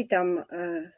[0.00, 0.44] witam e,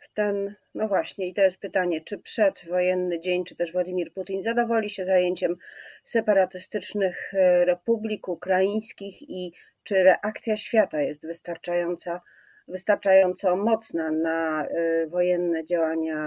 [0.01, 4.43] w ten, no właśnie, i to jest pytanie, czy przedwojenny dzień, czy też Władimir Putin
[4.43, 5.57] zadowoli się zajęciem
[6.05, 9.53] separatystycznych e, republik ukraińskich i
[9.83, 12.21] czy reakcja świata jest wystarczająca,
[12.69, 16.20] wystarczająco mocna na e, wojenne działania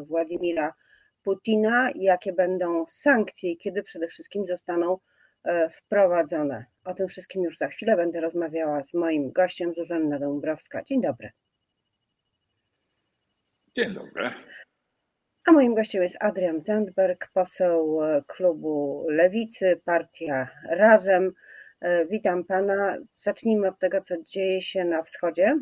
[0.00, 0.74] Władimira
[1.24, 4.98] Putina, jakie będą sankcje i kiedy przede wszystkim zostaną
[5.76, 6.64] wprowadzone.
[6.84, 10.82] O tym wszystkim już za chwilę będę rozmawiała z moim gościem, Zuzanna Dąbrowska.
[10.82, 11.30] Dzień dobry.
[13.76, 14.30] Dzień dobry.
[15.46, 21.32] A moim gościem jest Adrian Zandberg, poseł e, klubu Lewicy, partia Razem.
[21.80, 22.96] E, witam pana.
[23.16, 25.58] Zacznijmy od tego, co dzieje się na wschodzie,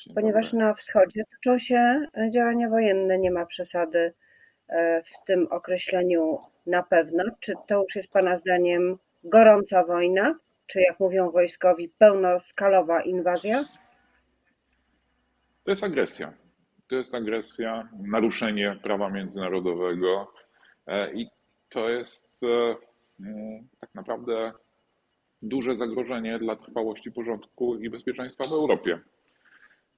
[0.00, 0.66] Dzień ponieważ dobry.
[0.66, 4.12] na wschodzie toczą się działania wojenne, nie ma przesady
[4.68, 7.24] e, w tym określeniu na pewno.
[7.40, 13.64] Czy to już jest pana zdaniem gorąca wojna, czy jak mówią wojskowi, pełnoskalowa inwazja?
[15.64, 16.45] To jest agresja
[16.88, 20.32] to jest agresja, naruszenie prawa międzynarodowego
[20.86, 21.28] e, i
[21.68, 22.76] to jest e,
[23.20, 24.52] mm, tak naprawdę
[25.42, 29.00] duże zagrożenie dla trwałości porządku i bezpieczeństwa w Europie.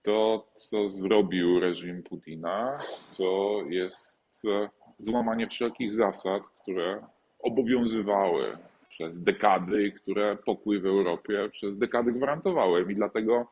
[0.02, 2.78] To, co zrobił reżim Putina,
[3.16, 7.06] to jest e, złamanie wszelkich zasad, które
[7.38, 12.92] obowiązywały przez dekady, które pokój w Europie przez dekady gwarantowały.
[12.92, 13.46] I dlatego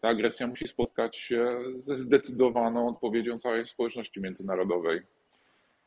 [0.00, 5.00] ta agresja musi spotkać się ze zdecydowaną odpowiedzią całej społeczności międzynarodowej.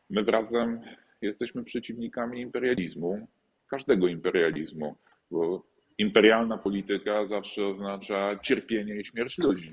[0.09, 0.81] My wrazem
[1.21, 3.27] jesteśmy przeciwnikami imperializmu,
[3.67, 4.95] każdego imperializmu,
[5.31, 5.63] bo
[5.97, 9.71] imperialna polityka zawsze oznacza cierpienie i śmierć ludzi.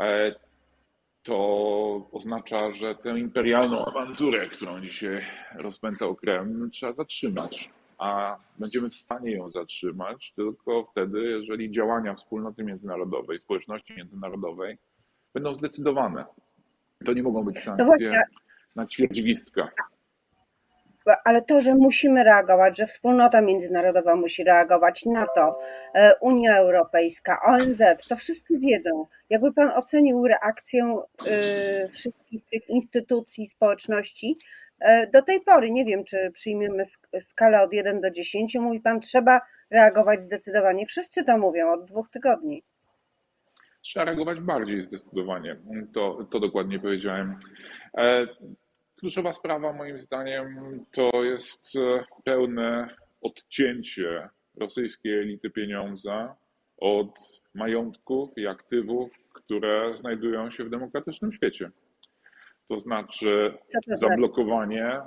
[0.00, 0.34] E,
[1.22, 1.36] to
[2.12, 5.24] oznacza, że tę imperialną awanturę, którą dzisiaj
[5.56, 12.64] rozpętał Kreml, trzeba zatrzymać a będziemy w stanie ją zatrzymać tylko wtedy, jeżeli działania wspólnoty
[12.64, 14.78] międzynarodowej, społeczności międzynarodowej
[15.34, 16.24] będą zdecydowane.
[17.04, 18.22] To nie mogą być sankcje no
[18.76, 19.68] na ćwierć gwizdka.
[21.24, 25.60] Ale to, że musimy reagować, że wspólnota międzynarodowa musi reagować, NATO,
[25.94, 29.06] e, Unia Europejska, ONZ, to wszyscy wiedzą.
[29.30, 34.36] Jakby Pan ocenił reakcję e, wszystkich tych instytucji, społeczności
[35.12, 36.84] do tej pory, nie wiem, czy przyjmiemy
[37.20, 40.86] skalę od 1 do 10, mówi Pan, trzeba reagować zdecydowanie.
[40.86, 42.62] Wszyscy to mówią od dwóch tygodni.
[43.82, 45.56] Trzeba reagować bardziej zdecydowanie.
[45.94, 47.38] To, to dokładnie powiedziałem.
[47.98, 48.26] E,
[48.98, 52.88] kluczowa sprawa, moim zdaniem, to jest e, pełne
[53.20, 54.28] odcięcie
[54.60, 56.36] rosyjskiej elity pieniądza
[56.76, 61.70] od majątków i aktywów, które znajdują się w demokratycznym świecie
[62.72, 65.00] to znaczy zablokowanie,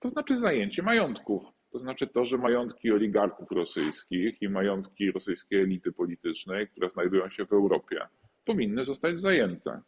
[0.00, 1.42] to znaczy zajęcie majątków.
[1.72, 7.46] To znaczy to, że majątki oligarchów rosyjskich i majątki rosyjskiej elity politycznej, które znajdują się
[7.46, 8.06] w Europie,
[8.44, 9.80] powinny zostać zajęte.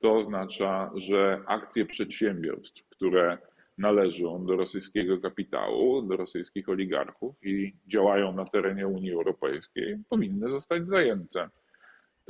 [0.00, 3.38] To oznacza, że akcje przedsiębiorstw, które
[3.78, 10.88] należą do rosyjskiego kapitału, do rosyjskich oligarchów i działają na terenie Unii Europejskiej, powinny zostać
[10.88, 11.48] zajęte.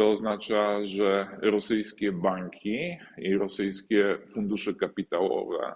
[0.01, 5.75] To oznacza, że rosyjskie banki i rosyjskie fundusze kapitałowe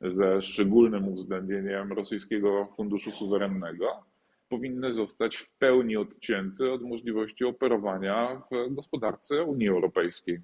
[0.00, 4.04] ze szczególnym uwzględnieniem rosyjskiego funduszu suwerennego
[4.48, 10.40] powinny zostać w pełni odcięte od możliwości operowania w gospodarce Unii Europejskiej.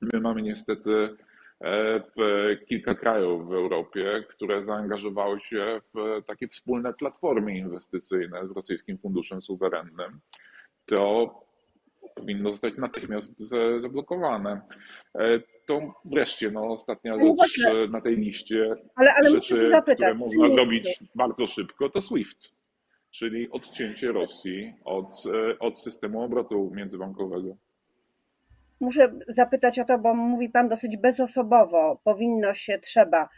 [0.00, 1.16] My mamy niestety
[1.60, 2.00] e,
[2.68, 9.42] kilka krajów w Europie, które zaangażowały się w takie wspólne platformy inwestycyjne z rosyjskim funduszem
[9.42, 10.20] suwerennym.
[10.86, 11.44] To
[12.14, 14.60] powinno zostać natychmiast zablokowane.
[15.18, 20.14] E, to wreszcie no, ostatnia no rzecz e, na tej liście ale, ale rzeczy, które
[20.14, 22.50] można zrobić bardzo szybko, to SWIFT,
[23.10, 27.56] czyli odcięcie Rosji od, e, od systemu obrotu międzybankowego.
[28.80, 33.28] Muszę zapytać o to, bo mówi Pan dosyć bezosobowo, powinno się, trzeba.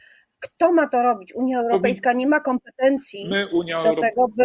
[0.40, 1.34] Kto ma to robić?
[1.34, 4.44] Unia Europejska nie ma kompetencji My, Unia do tego, by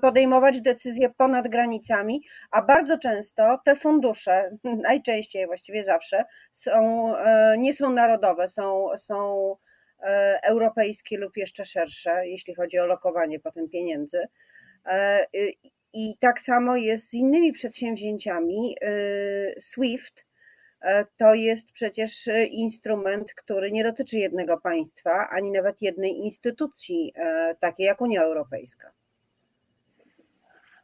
[0.00, 4.50] podejmować decyzje ponad granicami, a bardzo często te fundusze,
[4.88, 9.56] najczęściej właściwie zawsze, są, e, nie są narodowe, są, są
[10.02, 14.26] e, europejskie lub jeszcze szersze, jeśli chodzi o lokowanie potem pieniędzy.
[14.86, 15.26] E,
[15.92, 18.76] I tak samo jest z innymi przedsięwzięciami.
[19.60, 20.26] SWIFT
[21.16, 27.14] to jest przecież instrument, który nie dotyczy jednego państwa, ani nawet jednej instytucji,
[27.60, 28.92] takiej jak Unia Europejska.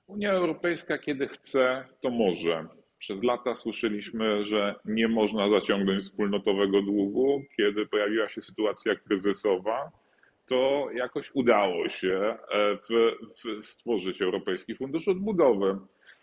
[0.07, 2.67] Unia Europejska, kiedy chce, to może.
[2.99, 7.43] Przez lata słyszeliśmy, że nie można zaciągnąć wspólnotowego długu.
[7.57, 9.93] Kiedy pojawiła się sytuacja kryzysowa,
[10.47, 15.79] to jakoś udało się e, w, w stworzyć Europejski Fundusz Odbudowy.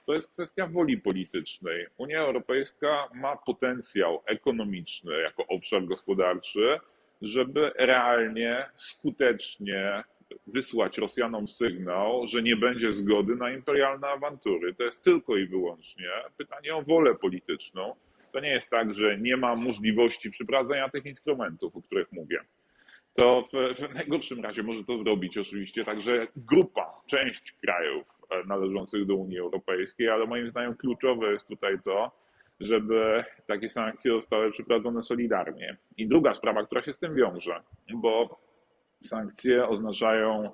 [0.06, 1.88] to jest kwestia woli politycznej.
[1.98, 6.80] Unia Europejska ma potencjał ekonomiczny jako obszar gospodarczy,
[7.22, 10.04] żeby realnie, skutecznie
[10.48, 14.74] wysłać Rosjanom sygnał, że nie będzie zgody na imperialne awantury.
[14.74, 17.96] To jest tylko i wyłącznie pytanie o wolę polityczną.
[18.32, 22.40] To nie jest tak, że nie ma możliwości przeprowadzenia tych instrumentów, o których mówię.
[23.16, 29.06] To w, w najgorszym razie może to zrobić oczywiście także grupa, część krajów e, należących
[29.06, 32.12] do Unii Europejskiej, ale moim zdaniem kluczowe jest tutaj to,
[32.60, 35.78] żeby takie sankcje zostały przeprowadzone solidarnie.
[35.98, 37.64] I druga sprawa, która się z tym wiąże,
[37.94, 38.40] bo
[39.04, 40.50] sankcje oznaczają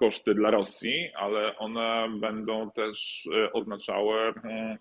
[0.00, 4.78] koszty dla Rosji, ale one będą też e, oznaczały mm,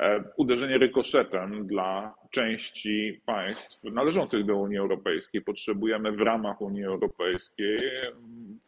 [0.00, 5.42] e, uderzenie rykoszetem dla części państw należących do Unii Europejskiej.
[5.42, 7.80] Potrzebujemy w ramach Unii Europejskiej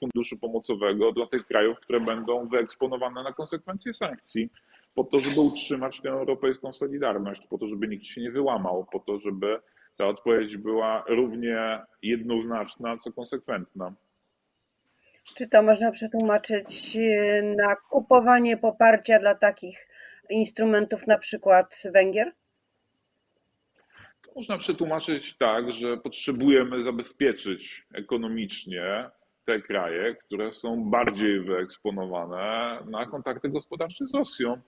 [0.00, 4.50] funduszu pomocowego dla tych krajów, które będą wyeksponowane na konsekwencje sankcji,
[4.94, 9.00] po to, żeby utrzymać tę europejską solidarność, po to, żeby nikt się nie wyłamał, po
[9.00, 9.58] to, żeby
[10.00, 13.94] ta odpowiedź była równie jednoznaczna, co konsekwentna.
[15.36, 19.88] Czy to można przetłumaczyć e, na kupowanie poparcia dla takich
[20.30, 22.32] instrumentów, na przykład Węgier?
[24.22, 29.10] To można przetłumaczyć tak, że potrzebujemy zabezpieczyć ekonomicznie
[29.44, 34.60] te kraje, które są bardziej wyeksponowane na kontakty gospodarcze z Rosją.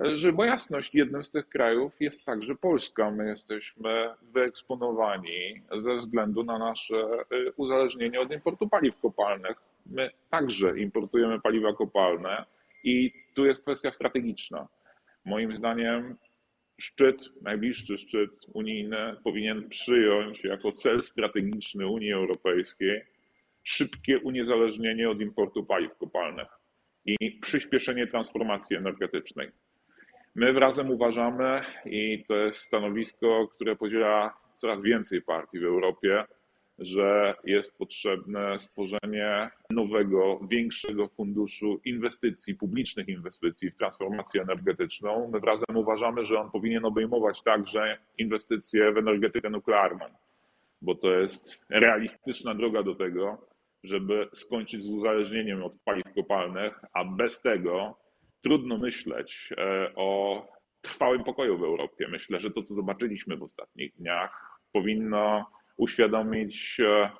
[0.00, 3.10] Żeby była jasność, jednym z tych krajów jest także Polska.
[3.10, 6.94] My jesteśmy wyeksponowani ze względu na nasze
[7.32, 9.56] y, uzależnienie od importu paliw kopalnych.
[9.86, 12.44] My także importujemy paliwa kopalne
[12.84, 14.68] i tu jest kwestia strategiczna.
[15.24, 16.16] Moim zdaniem
[16.80, 23.04] szczyt, najbliższy szczyt unijny powinien przyjąć jako cel strategiczny Unii Europejskiej
[23.64, 26.48] szybkie uniezależnienie od importu paliw kopalnych
[27.06, 29.50] i przyspieszenie transformacji energetycznej.
[30.34, 36.24] My razem uważamy, i to jest stanowisko, które podziela coraz więcej partii w Europie,
[36.78, 45.30] że jest potrzebne stworzenie nowego, większego funduszu inwestycji, publicznych inwestycji w transformację energetyczną.
[45.32, 50.04] My razem uważamy, że on powinien obejmować także inwestycje w energetykę nuklearną,
[50.82, 53.46] bo to jest realistyczna droga do tego,
[53.84, 57.96] żeby skończyć z uzależnieniem od paliw kopalnych, a bez tego
[58.42, 60.42] trudno myśleć e, o
[60.80, 62.08] trwałym pokoju w Europie.
[62.08, 67.10] Myślę, że to, co zobaczyliśmy w ostatnich dniach, powinno uświadomić e,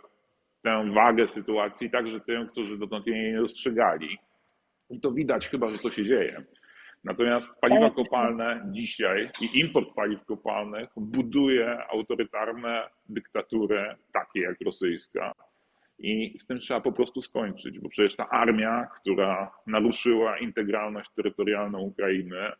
[0.62, 4.18] tę wagę sytuacji także tym, którzy dotąd jej nie dostrzegali.
[4.90, 6.44] I to widać chyba, że to się dzieje.
[7.04, 15.34] Natomiast paliwa kopalne dzisiaj i import paliw kopalnych buduje autorytarne dyktatury, takie jak rosyjska,
[16.00, 21.80] i z tym trzeba po prostu skończyć, bo przecież ta armia, która naruszyła integralność terytorialną
[21.80, 22.52] Ukrainy,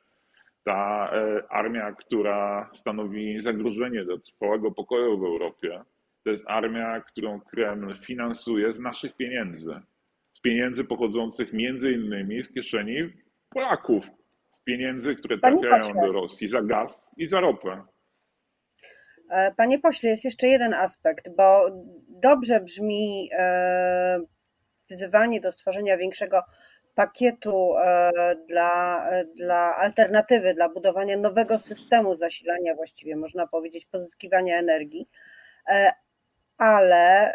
[0.64, 5.80] ta e, armia, która stanowi zagrożenie dla trwałego pokoju w Europie,
[6.24, 9.80] to jest armia, którą Kreml finansuje z naszych pieniędzy.
[10.32, 13.10] Z pieniędzy pochodzących między innymi z kieszeni
[13.50, 14.06] Polaków,
[14.48, 17.82] z pieniędzy, które trafiają do Rosji za gaz i za ropę.
[19.30, 21.66] E, panie pośle, jest jeszcze jeden aspekt, bo
[22.08, 24.20] dobrze brzmi e,
[24.90, 26.42] wzywanie do stworzenia większego
[26.94, 28.12] pakietu e,
[28.48, 29.06] dla,
[29.36, 35.08] dla alternatywy, dla budowania nowego systemu zasilania, właściwie można powiedzieć, pozyskiwania energii,
[36.58, 37.34] ale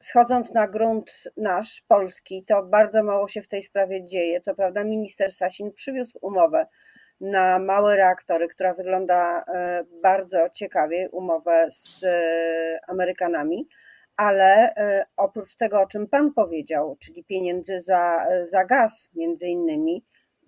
[0.00, 4.40] schodząc na grunt nasz, polski, to bardzo mało się w tej sprawie dzieje.
[4.40, 6.66] Co prawda, minister Sasin przywiózł umowę
[7.20, 13.68] na małe reaktory, która wygląda e, bardzo ciekawie, umowę z e, Amerykanami,
[14.16, 20.04] ale e, oprócz tego, o czym Pan powiedział, czyli pieniędzy za, za gaz między innymi,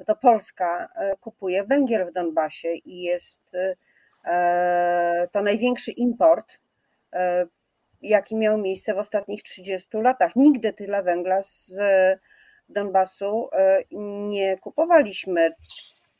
[0.06, 0.88] to Polska
[1.20, 3.56] kupuje węgiel w Donbasie i jest
[5.32, 6.58] to największy import,
[8.02, 10.37] jaki miał miejsce w ostatnich 30 latach.
[10.37, 11.80] Nigdy tyle węgla z
[12.68, 13.48] Donbasu
[14.28, 15.50] nie kupowaliśmy.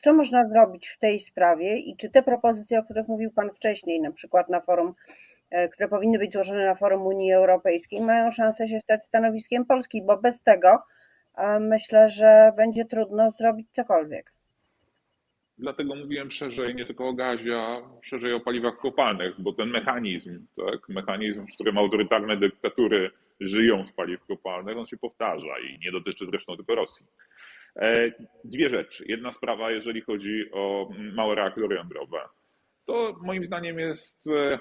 [0.01, 4.01] Co można zrobić w tej sprawie i czy te propozycje, o których mówił Pan wcześniej,
[4.01, 4.93] na przykład na forum,
[5.49, 10.01] e, które powinny być złożone na forum Unii Europejskiej, mają szansę się stać stanowiskiem Polski,
[10.01, 10.83] bo bez tego
[11.37, 14.31] e, myślę, że będzie trudno zrobić cokolwiek.
[15.57, 20.45] Dlatego mówiłem szerzej nie tylko o gazie, a szerzej o paliwach kopalnych, bo ten mechanizm,
[20.55, 25.91] tak, mechanizm, w którym autorytarne dyktatury żyją z paliw kopalnych, on się powtarza i nie
[25.91, 27.05] dotyczy zresztą tylko Rosji.
[27.75, 28.11] E,
[28.43, 29.05] dwie rzeczy.
[29.07, 32.17] Jedna sprawa, jeżeli chodzi o małe reaktory jądrowe.
[32.85, 34.59] To moim zdaniem jest e,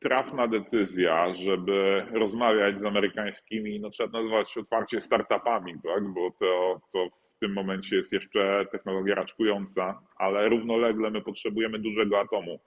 [0.00, 6.08] trafna decyzja, żeby rozmawiać z amerykańskimi, no trzeba nazwać otwarcie startupami, tak?
[6.08, 7.08] bo to, to
[7.42, 12.60] tym momencie jest jeszcze technologia raczkująca, ale równolegle my potrzebujemy dużego atomu,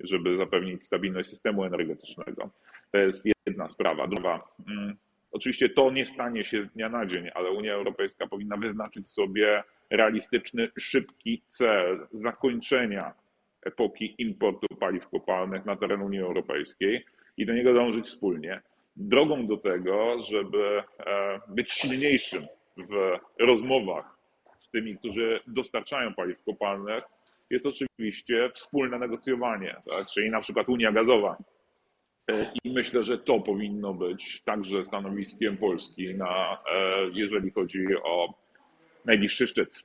[0.00, 2.50] żeby zapewnić stabilność systemu energetycznego.
[2.92, 4.06] To jest jedna sprawa.
[4.06, 4.96] Druga, mm,
[5.32, 9.62] oczywiście to nie stanie się z dnia na dzień, ale Unia Europejska powinna wyznaczyć sobie
[9.90, 13.12] realistyczny, szybki cel zakończenia
[13.62, 17.04] epoki importu paliw kopalnych na teren Unii Europejskiej
[17.36, 18.60] i do niego dążyć wspólnie.
[18.96, 24.18] Drogą do tego, żeby e, być silniejszym w rozmowach
[24.58, 27.04] z tymi, którzy dostarczają paliw kopalnych,
[27.50, 30.06] jest oczywiście wspólne negocjowanie, tak?
[30.06, 31.36] czyli na przykład Unia Gazowa.
[32.28, 38.34] E, I myślę, że to powinno być także stanowiskiem Polski, na, e, jeżeli chodzi o
[39.04, 39.82] najbliższy szczyt.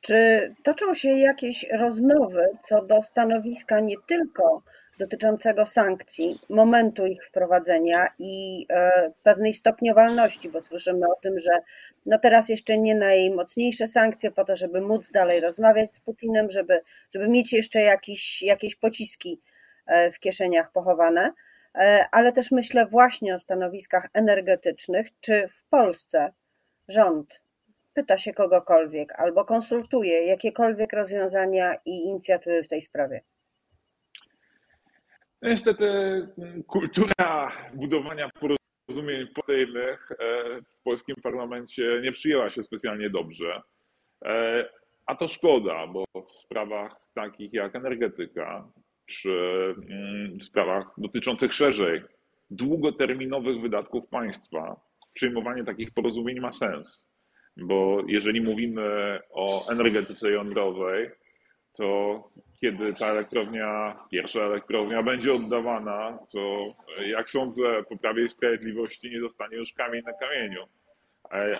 [0.00, 4.62] Czy toczą się jakieś rozmowy co do stanowiska nie tylko
[4.98, 11.50] dotyczącego sankcji, momentu ich wprowadzenia i e, pewnej stopniowalności, bo słyszymy o tym, że
[12.06, 16.80] no teraz jeszcze nie najmocniejsze sankcje po to, żeby móc dalej rozmawiać z Putinem, żeby,
[17.14, 19.40] żeby mieć jeszcze jakieś, jakieś pociski
[20.12, 21.32] w kieszeniach pochowane,
[21.74, 26.32] e, ale też myślę właśnie o stanowiskach energetycznych, czy w Polsce
[26.88, 27.40] rząd
[27.94, 33.20] pyta się kogokolwiek albo konsultuje jakiekolwiek rozwiązania i inicjatywy w tej sprawie.
[35.42, 35.84] Niestety
[36.38, 40.16] mm, kultura budowania porozumień partyjnych e,
[40.60, 43.62] w polskim parlamencie nie przyjęła się specjalnie dobrze.
[44.24, 44.64] E,
[45.06, 48.68] a to szkoda, bo w sprawach takich jak energetyka,
[49.06, 49.30] czy
[49.90, 52.02] mm, w sprawach dotyczących szerzej
[52.50, 54.80] długoterminowych wydatków państwa,
[55.12, 57.10] przyjmowanie takich porozumień ma sens.
[57.56, 61.10] Bo jeżeli mówimy o energetyce jądrowej,
[61.76, 66.74] to kiedy ta elektrownia, pierwsza elektrownia będzie oddawana, to
[67.06, 70.64] jak sądzę, po Prawie i Sprawiedliwości nie zostanie już kamień na kamieniu,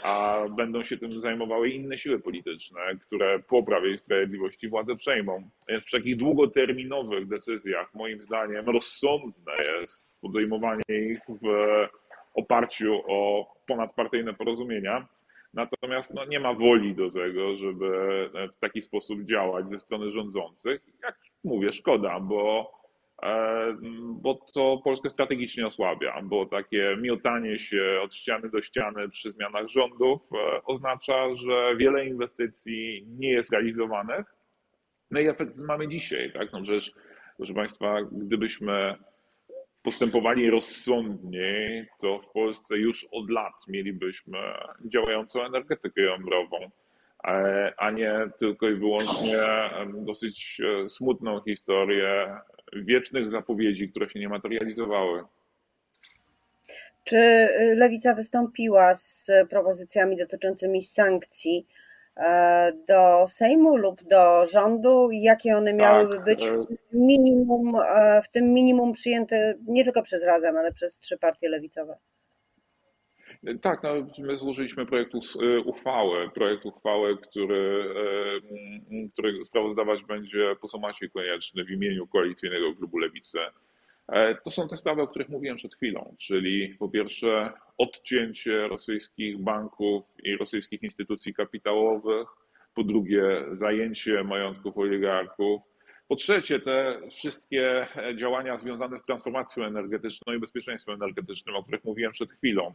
[0.02, 5.50] a będą się tym zajmowały inne siły polityczne, które po Prawie Sprawiedliwości władzę przejmą.
[5.68, 11.46] Więc przy takich długoterminowych decyzjach, moim zdaniem, rozsądne jest podejmowanie ich w
[12.34, 15.08] oparciu o ponadpartyjne porozumienia,
[15.56, 17.90] Natomiast no, nie ma woli do tego, żeby
[18.56, 20.80] w taki sposób działać ze strony rządzących.
[21.02, 22.75] Jak mówię, szkoda, bo, e,
[24.22, 29.68] bo to Polskę strategicznie osłabia, bo takie miotanie się od ściany do ściany przy zmianach
[29.68, 34.34] rządów e, oznacza, że wiele inwestycji nie jest realizowanych.
[35.10, 36.52] No i efekt mamy dzisiaj, tak?
[36.52, 36.92] No przecież,
[37.36, 38.94] proszę Państwa, gdybyśmy
[39.82, 44.38] postępowali rozsądniej, to w Polsce już od lat mielibyśmy
[44.84, 46.70] działającą energetykę jądrową,
[47.76, 49.38] a nie tylko i wyłącznie
[49.94, 52.36] dosyć e, smutną historię
[52.72, 55.24] wiecznych zapowiedzi, które się nie materializowały.
[57.04, 61.66] Czy Lewica wystąpiła z propozycjami dotyczącymi sankcji
[62.16, 66.56] E, do Sejmu lub do rządu, jakie one miałyby tak, być e,
[66.92, 71.48] w minimum, e, w tym minimum przyjęte nie tylko przez Razem, ale przez trzy partie
[71.48, 71.96] lewicowe.
[73.62, 75.12] Tak, no, my złożyliśmy projekt
[75.64, 77.94] uchwały, projekt uchwały, który,
[79.12, 83.38] który sprawozdawać będzie poseł Maciej Konieczny w imieniu koalicyjnego klubu Lewicy.
[84.08, 89.38] E, to są te sprawy, o których mówiłem przed chwilą, czyli po pierwsze odcięcie rosyjskich
[89.38, 92.28] banków i rosyjskich instytucji kapitałowych,
[92.74, 95.62] po drugie zajęcie majątków oligarchów,
[96.08, 97.86] po trzecie te wszystkie
[98.16, 102.74] działania związane z transformacją energetyczną i bezpieczeństwem energetycznym, o których mówiłem przed chwilą.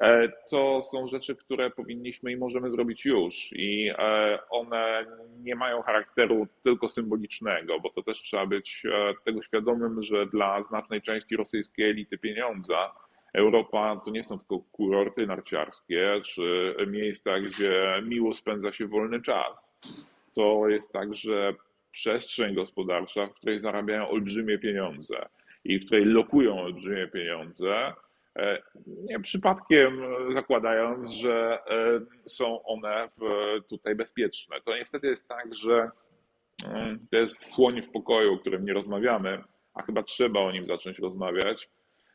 [0.00, 5.06] E, to są rzeczy, które powinniśmy i możemy zrobić już, i e, one
[5.42, 10.62] nie mają charakteru tylko symbolicznego, bo to też trzeba być e, tego świadomym, że dla
[10.62, 12.92] znacznej części rosyjskiej elity pieniądza
[13.34, 19.68] Europa to nie są tylko kurorty narciarskie czy miejsca, gdzie miło spędza się wolny czas.
[20.34, 21.54] To jest także
[21.90, 25.28] przestrzeń gospodarcza, w której zarabiają olbrzymie pieniądze
[25.64, 27.92] i w której lokują olbrzymie pieniądze
[28.86, 29.90] nie przypadkiem
[30.30, 33.08] zakładając, że e, są one
[33.68, 34.56] tutaj bezpieczne.
[34.64, 35.90] To niestety jest tak, że
[36.64, 39.42] mm, to jest słoń w pokoju, o którym nie rozmawiamy,
[39.74, 41.68] a chyba trzeba o nim zacząć rozmawiać.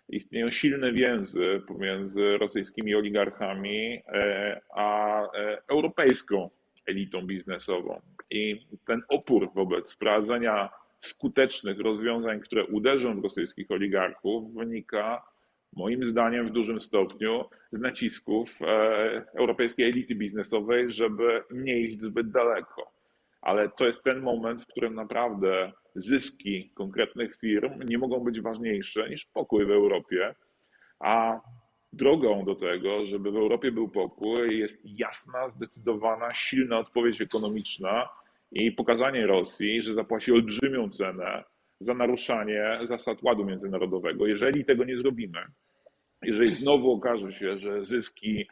[0.09, 5.21] Istnieją silne więzy pomiędzy rosyjskimi oligarchami e, a
[5.67, 6.49] europejską
[6.87, 8.01] elitą biznesową.
[8.29, 15.23] I ten opór wobec wprowadzenia skutecznych rozwiązań, które uderzą w rosyjskich oligarchów, wynika
[15.73, 18.65] moim zdaniem w dużym stopniu z nacisków e,
[19.37, 22.91] europejskiej elity biznesowej, żeby nie iść zbyt daleko.
[23.41, 29.09] Ale to jest ten moment, w którym naprawdę zyski konkretnych firm nie mogą być ważniejsze
[29.09, 30.35] niż pokój w Europie,
[30.99, 31.41] a
[31.93, 38.09] drogą do tego, żeby w Europie był pokój, jest jasna, zdecydowana, silna odpowiedź ekonomiczna
[38.51, 41.43] i pokazanie Rosji, że zapłaci olbrzymią cenę
[41.79, 44.27] za naruszanie zasad ładu międzynarodowego.
[44.27, 45.39] Jeżeli tego nie zrobimy,
[46.21, 48.47] jeżeli znowu okaże się, że zyski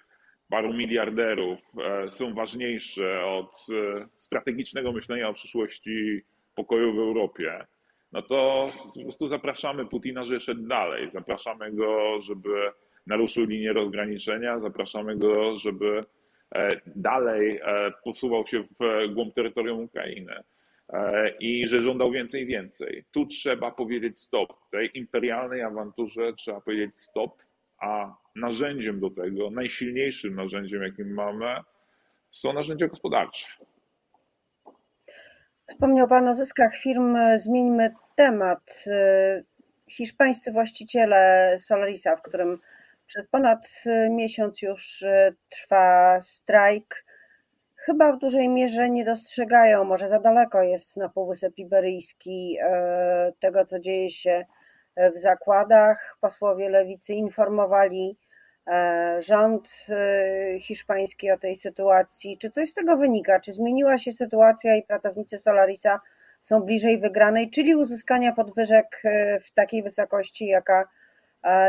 [0.50, 6.22] paru miliarderów e, są ważniejsze od e, strategicznego myślenia o przyszłości
[6.55, 7.65] pokoju w Europie,
[8.12, 11.10] no to po prostu zapraszamy Putina, żeby szedł dalej.
[11.10, 12.72] Zapraszamy go, żeby
[13.07, 16.03] naruszył linię rozgraniczenia, zapraszamy go, żeby
[16.55, 17.60] e, dalej
[18.03, 20.43] posuwał się w głąb terytorium Ukrainy
[21.39, 23.06] i że żądał więcej więcej.
[23.12, 24.53] Tu trzeba powiedzieć stop.
[24.72, 27.44] Tej imperialnej awanturze trzeba powiedzieć stop
[27.79, 31.56] a narzędziem do tego, najsilniejszym narzędziem, jakim mamy,
[32.32, 33.48] są narzędzia gospodarcze.
[35.67, 37.17] Wspomniał Pan o zyskach firm.
[37.36, 38.86] Zmieńmy temat.
[39.89, 42.60] Hiszpańscy właściciele Solarisa, w którym
[43.06, 45.03] przez ponad miesiąc już
[45.50, 47.06] trwa strajk,
[47.88, 53.65] chyba w dużej mierze nie dostrzegają, może za daleko jest na Półwysep Iberyjski e, tego,
[53.65, 54.46] co dzieje się
[55.15, 56.17] w zakładach.
[56.22, 58.17] Posłowie lewicy informowali
[58.67, 62.38] e, rząd e, hiszpański o tej sytuacji.
[62.38, 63.39] Czy coś z tego wynika?
[63.39, 66.00] Czy zmieniła się sytuacja i pracownicy Solarisa
[66.41, 70.88] są bliżej wygranej, czyli uzyskania podwyżek e, w takiej wysokości, jaka,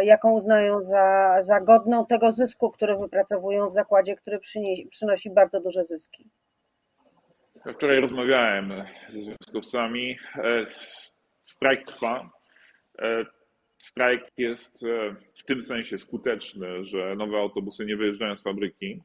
[0.02, 4.40] jaką uznają za, za godną tego zysku, który wypracowują w zakładzie, który
[4.90, 6.30] przynosi bardzo duże zyski?
[7.74, 8.72] Wczoraj rozmawiałem
[9.08, 10.18] ze związkowcami.
[11.42, 12.30] Strajk trwa.
[12.98, 13.24] E,
[13.78, 19.02] strajk jest e, w tym sensie skuteczny, że nowe autobusy nie wyjeżdżają z fabryki.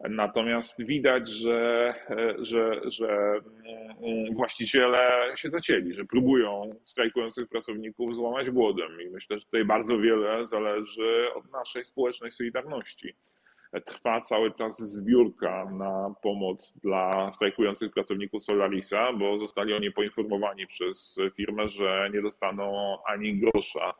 [0.00, 1.94] Natomiast widać, że,
[2.38, 3.40] że, że
[4.02, 9.02] mm, właściciele się zacięli, że próbują strajkujących pracowników złamać głodem.
[9.02, 13.14] I myślę, że tutaj bardzo wiele zależy od naszej społecznej solidarności
[13.80, 21.20] trwa cały czas zbiórka na pomoc dla strajkujących pracowników Solarisa, bo zostali oni poinformowani przez
[21.36, 23.94] firmę, że nie dostaną ani grosza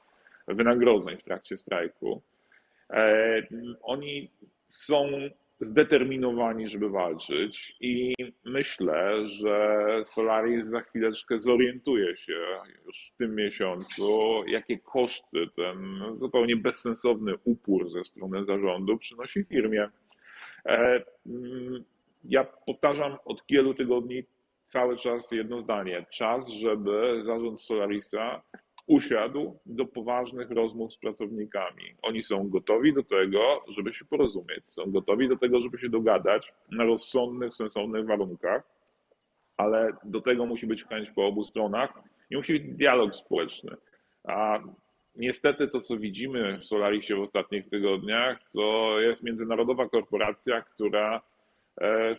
[0.48, 2.22] wynagrodzeń w trakcie strajku.
[2.90, 3.42] E,
[3.82, 4.30] oni
[4.68, 5.10] są
[5.60, 8.14] zdeterminowani, żeby walczyć i
[8.44, 12.38] myślę, że Solaris za chwileczkę zorientuje się
[12.86, 19.88] już w tym miesiącu, jakie koszty ten zupełnie bezsensowny upór ze strony zarządu przynosi firmie.
[20.66, 21.84] E, mm,
[22.24, 24.22] ja powtarzam od wielu tygodni
[24.64, 26.06] cały czas jedno zdanie.
[26.10, 28.42] Czas, żeby zarząd Solarisa
[28.86, 31.84] usiadł do poważnych rozmów z pracownikami.
[32.02, 36.52] Oni są gotowi do tego, żeby się porozumieć, są gotowi do tego, żeby się dogadać
[36.70, 38.62] na rozsądnych, sensownych warunkach,
[39.56, 43.76] ale do tego musi być chęć po obu stronach i musi być dialog społeczny.
[44.24, 44.60] A
[45.16, 51.22] niestety to, co widzimy w Solarisie w ostatnich tygodniach, to jest międzynarodowa korporacja, która
[51.80, 52.16] e,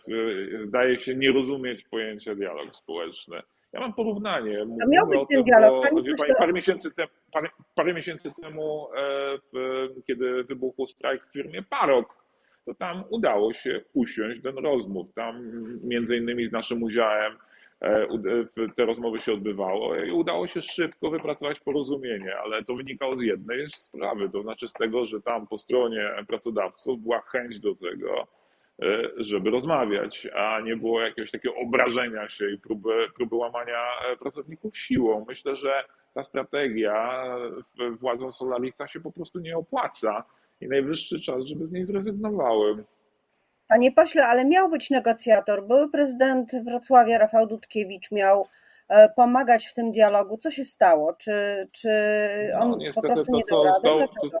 [0.66, 3.42] zdaje się nie rozumieć pojęcia dialog społeczny.
[3.72, 4.66] Ja mam porównanie.
[4.82, 5.86] A miał być ten dialog.
[5.92, 6.02] Bo,
[6.38, 12.26] parę, miesięcy te, parę, parę, miesięcy temu, e, kiedy wybuchł strajk w firmie Parok,
[12.64, 15.12] to tam udało się usiąść do rozmów.
[15.14, 15.50] Tam
[15.84, 17.32] między innymi z naszym udziałem
[17.80, 18.06] e,
[18.76, 23.68] te rozmowy się odbywało i udało się szybko wypracować porozumienie, ale to wynikało z jednej
[23.68, 28.26] sprawy, to znaczy z tego, że tam po stronie pracodawców była chęć do tego,
[29.16, 34.78] żeby rozmawiać, a nie było jakiegoś takiego obrażenia się i próby, próby łamania e, pracowników
[34.78, 35.24] siłą.
[35.28, 35.84] Myślę, że
[36.14, 37.24] ta strategia
[38.00, 40.24] władzom Solarisa się po prostu nie opłaca
[40.60, 42.84] i najwyższy czas, żeby z niej zrezygnowały.
[43.68, 45.66] Panie pośle, ale miał być negocjator.
[45.66, 48.46] Były prezydent Wrocławia Rafał Dudkiewicz miał
[48.88, 50.36] e, pomagać w tym dialogu.
[50.36, 51.12] Co się stało?
[51.12, 51.90] Czy, czy
[52.52, 54.38] no, on no, niestety po prostu to, nie co stało, to,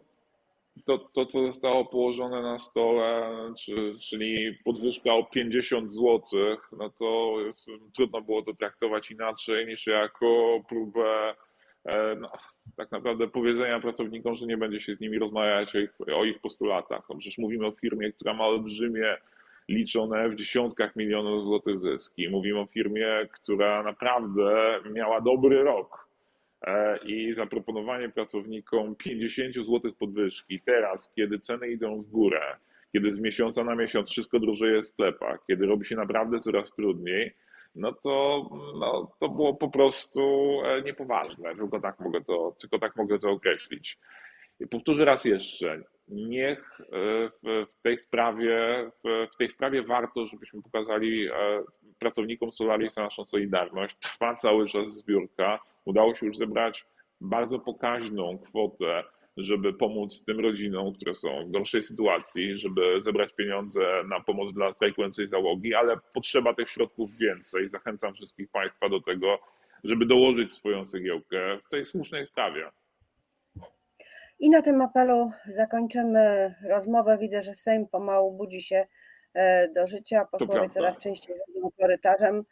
[0.84, 6.20] to, to, co zostało położone na stole, czy, czyli podwyżka o 50 zł,
[6.72, 7.36] no to
[7.94, 11.34] trudno było to traktować inaczej niż jako próbę
[11.84, 12.32] e, no,
[12.76, 16.40] tak naprawdę powiedzenia pracownikom, że nie będzie się z nimi rozmawiać o ich, o ich
[16.40, 17.02] postulatach.
[17.08, 19.16] No przecież mówimy o firmie, która ma olbrzymie,
[19.68, 22.28] liczone w dziesiątkach milionów złotych zyski.
[22.28, 26.05] Mówimy o firmie, która naprawdę miała dobry rok
[27.04, 32.56] i zaproponowanie pracownikom 50 zł podwyżki teraz, kiedy ceny idą w górę,
[32.92, 37.34] kiedy z miesiąca na miesiąc wszystko drożeje w sklepach, kiedy robi się naprawdę coraz trudniej,
[37.74, 38.48] no to,
[38.78, 40.20] no, to było po prostu
[40.64, 43.98] e, niepoważne, tylko tak mogę to, tylko tak mogę to określić.
[44.60, 46.86] I powtórzę raz jeszcze, niech e,
[47.42, 51.28] w tej sprawie, w tej sprawie warto, żebyśmy pokazali
[51.98, 53.96] pracownikom Solaris naszą solidarność.
[53.96, 55.58] Trwa cały czas zbiórka.
[55.84, 56.86] Udało się już zebrać
[57.20, 59.04] bardzo pokaźną kwotę
[59.36, 64.72] żeby pomóc tym rodzinom, które są w gorszej sytuacji, żeby zebrać pieniądze na pomoc dla
[64.72, 67.68] strajkującej załogi, ale potrzeba tych środków więcej.
[67.68, 69.38] Zachęcam wszystkich Państwa do tego,
[69.84, 72.70] żeby dołożyć swoją cegiełkę w tej słusznej sprawie.
[74.38, 77.18] I na tym apelu zakończymy rozmowę.
[77.18, 78.86] Widzę, że Sejm pomału budzi się
[79.34, 80.24] e, do życia.
[80.24, 82.44] Posłowie coraz częściej chodzą korytarzem.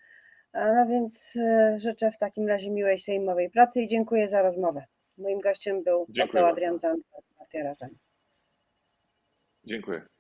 [0.55, 4.85] No więc e, życzę w takim razie miłej sejmowej pracy i dziękuję za rozmowę.
[5.19, 6.47] Moim gościem był Dziękuję poseł.
[6.47, 6.79] Adrian
[7.55, 7.91] Razem.
[9.65, 10.14] Dziękuję.